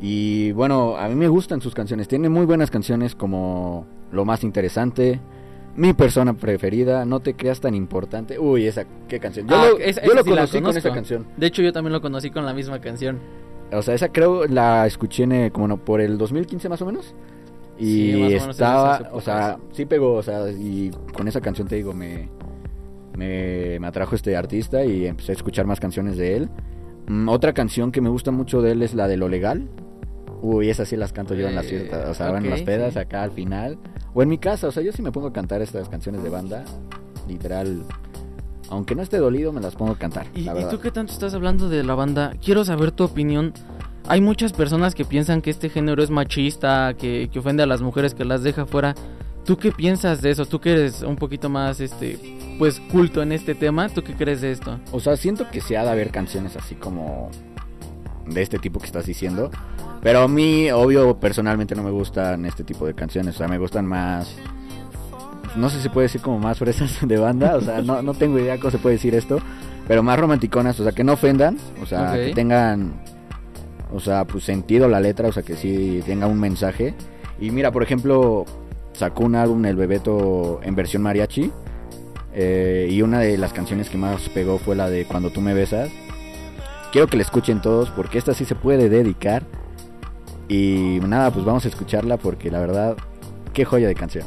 [0.00, 2.06] Y bueno, a mí me gustan sus canciones.
[2.08, 5.20] Tiene muy buenas canciones como Lo más interesante,
[5.76, 8.38] Mi persona preferida, No te creas tan importante.
[8.38, 9.46] Uy, esa, qué canción.
[9.48, 11.26] Yo Ah, lo, esa- yo esa lo sí la conocí con esa canción.
[11.36, 13.18] De hecho, yo también lo conocí con la misma canción.
[13.72, 16.86] O sea, esa creo la escuché en, eh, como no, por el 2015 más o
[16.86, 17.14] menos.
[17.78, 21.92] Y Sí, estaba, o sea, sí pegó, o sea, y con esa canción te digo,
[21.92, 22.28] me,
[23.16, 26.50] me, me atrajo este artista y empecé a escuchar más canciones de él.
[27.08, 29.68] Mm, otra canción que me gusta mucho de él es la de Lo Legal.
[30.40, 32.98] Uy, esas sí las canto yo en las fiestas, o sea, en las pedas sí.
[33.00, 33.78] acá al final.
[34.14, 36.30] O en mi casa, o sea, yo sí me pongo a cantar estas canciones de
[36.30, 36.64] banda,
[37.26, 37.82] literal.
[38.70, 40.26] Aunque no esté dolido, me las pongo a cantar.
[40.34, 40.70] ¿Y, la y verdad.
[40.70, 42.34] tú qué tanto estás hablando de la banda?
[42.44, 43.52] Quiero saber tu opinión.
[44.08, 47.82] Hay muchas personas que piensan que este género es machista, que, que ofende a las
[47.82, 48.94] mujeres, que las deja fuera.
[49.44, 50.46] ¿Tú qué piensas de eso?
[50.46, 52.18] Tú que eres un poquito más, este,
[52.58, 54.80] pues, culto en este tema, ¿tú qué crees de esto?
[54.92, 57.30] O sea, siento que se ha de haber canciones así como
[58.26, 59.50] de este tipo que estás diciendo.
[60.00, 63.34] Pero a mí, obvio, personalmente no me gustan este tipo de canciones.
[63.34, 64.34] O sea, me gustan más.
[65.56, 67.56] No sé si puede decir como más fresas de banda.
[67.56, 69.40] O sea, no, no tengo idea cómo se puede decir esto.
[69.86, 71.58] Pero más romanticonas, o sea, que no ofendan.
[71.82, 73.02] O sea, que tengan.
[73.92, 75.28] O sea, pues sentido la letra.
[75.28, 76.94] O sea, que sí tenga un mensaje.
[77.40, 78.44] Y mira, por ejemplo,
[78.92, 81.50] sacó un álbum, El Bebeto, en versión mariachi.
[82.34, 85.54] Eh, y una de las canciones que más pegó fue la de Cuando tú me
[85.54, 85.90] besas.
[86.92, 89.44] Quiero que la escuchen todos porque esta sí se puede dedicar.
[90.48, 92.96] Y nada, pues vamos a escucharla porque la verdad,
[93.52, 94.24] qué joya de canción.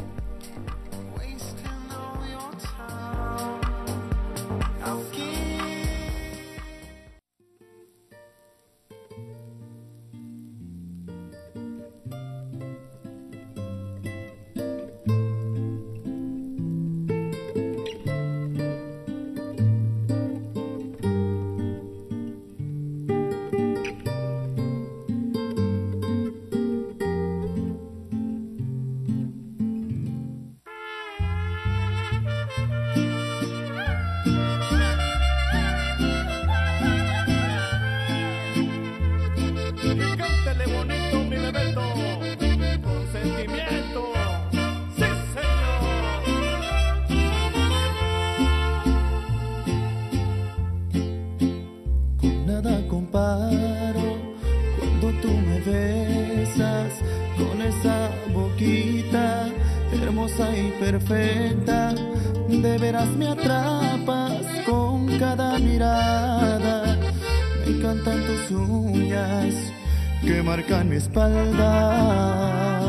[71.11, 72.79] Espalda.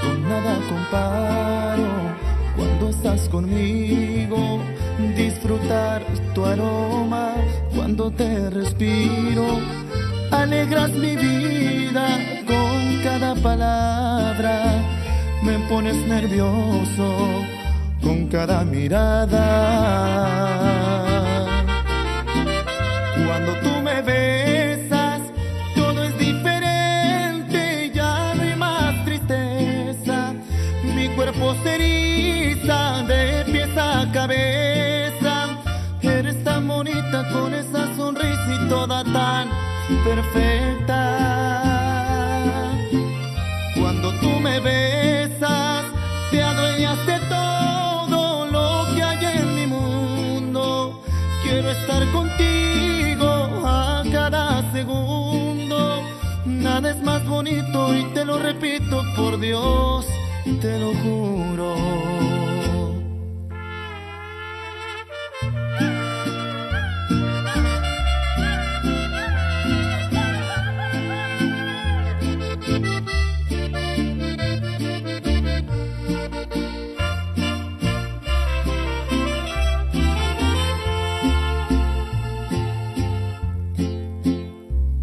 [0.00, 1.88] Con nada comparo
[2.56, 4.60] cuando estás conmigo,
[5.16, 6.02] disfrutar
[6.34, 7.34] tu aroma
[7.74, 9.58] cuando te respiro,
[10.30, 12.06] alegras mi vida
[12.46, 14.82] con cada palabra,
[15.42, 17.44] me pones nervioso
[18.02, 20.06] con cada mirada.
[31.46, 35.48] Mi cuerpo se eriza de pies a cabeza.
[36.02, 39.48] Eres tan bonita con esa sonrisa y toda tan
[40.04, 41.02] perfecta.
[43.78, 45.84] Cuando tú me besas,
[46.32, 51.00] te adueñas de todo lo que hay en mi mundo.
[51.44, 53.28] Quiero estar contigo
[53.64, 56.02] a cada segundo.
[56.44, 60.06] Nada es más bonito y te lo repito por Dios,
[60.54, 61.74] te lo juro.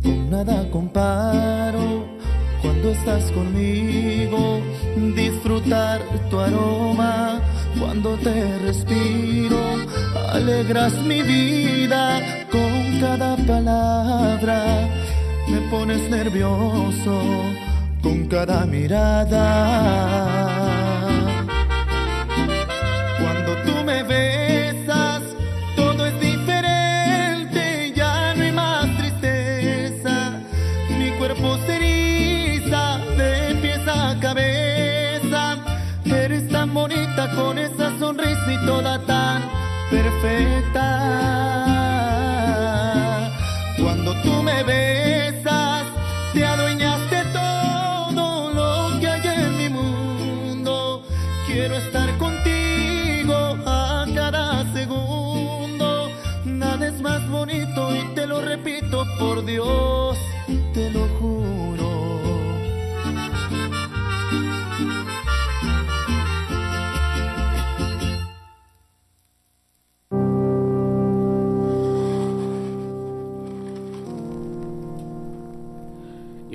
[0.01, 2.05] Con nada comparo
[2.61, 4.61] cuando estás conmigo,
[5.11, 5.99] disfrutar
[6.29, 7.41] tu aroma
[7.79, 9.59] cuando te respiro.
[10.31, 14.87] Alegras mi vida con cada palabra.
[15.49, 17.21] Me pones nervioso
[18.01, 19.43] con cada mirada.
[38.65, 39.43] Toda tan
[39.89, 40.87] perfecta.
[43.81, 45.83] Cuando tú me besas,
[46.33, 51.03] te adueñas de todo lo que hay en mi mundo.
[51.45, 56.09] Quiero estar contigo a cada segundo.
[56.45, 60.17] Nada es más bonito y te lo repito por Dios,
[60.73, 61.42] te lo juro.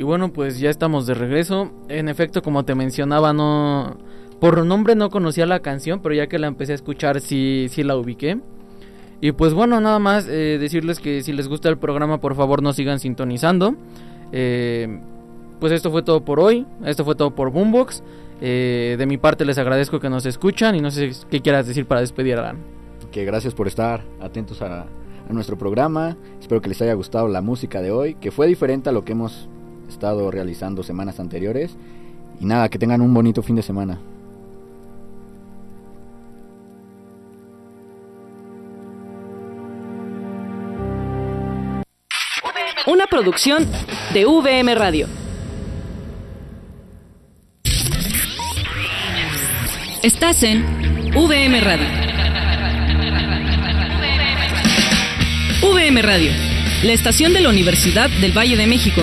[0.09, 1.71] Bueno, pues ya estamos de regreso.
[1.89, 3.99] En efecto, como te mencionaba, no
[4.41, 7.83] por nombre no conocía la canción, pero ya que la empecé a escuchar sí, sí
[7.83, 8.39] la ubiqué.
[9.21, 12.63] Y pues bueno, nada más eh, decirles que si les gusta el programa, por favor
[12.63, 13.75] no sigan sintonizando.
[14.33, 14.99] Eh,
[15.61, 18.03] pues esto fue todo por hoy, esto fue todo por Boombox.
[18.41, 21.85] Eh, de mi parte les agradezco que nos escuchan y no sé qué quieras decir
[21.85, 22.57] para despedir Alan.
[23.13, 26.17] Que gracias por estar atentos a, a nuestro programa.
[26.41, 29.13] Espero que les haya gustado la música de hoy, que fue diferente a lo que
[29.13, 29.51] hemos
[29.89, 31.77] estado realizando semanas anteriores.
[32.41, 33.99] Y nada, que tengan un bonito fin de semana.
[42.87, 43.67] Una producción
[44.15, 45.07] de VM Radio.
[50.03, 50.65] Estás en
[51.15, 51.87] VM Radio.
[55.61, 56.31] VM Radio,
[56.85, 59.03] la estación de la Universidad del Valle de México.